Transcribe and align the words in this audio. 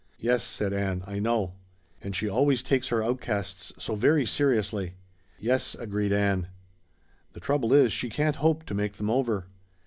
"Yes," 0.17 0.43
said 0.43 0.73
Ann, 0.73 1.03
"I 1.05 1.19
know." 1.19 1.53
"And 2.01 2.15
she 2.15 2.27
always 2.27 2.63
takes 2.63 2.87
her 2.87 3.03
outcasts 3.03 3.71
so 3.77 3.93
very 3.93 4.25
seriously." 4.25 4.95
"Yes," 5.37 5.75
agreed 5.75 6.11
Ann. 6.11 6.47
"The 7.33 7.39
trouble 7.39 7.71
is, 7.71 7.93
she 7.93 8.09
can't 8.09 8.37
hope 8.37 8.63
to 8.65 8.73
make 8.73 8.93
them 8.93 9.11
over." 9.11 9.45